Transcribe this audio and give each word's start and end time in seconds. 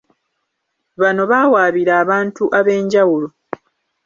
Bano 1.01 1.21
baawaabira 1.31 1.93
abantu 2.03 2.43
ab’enjawulo 2.59 3.27